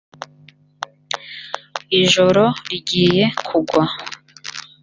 [2.01, 3.83] ijoro rigiye kugwa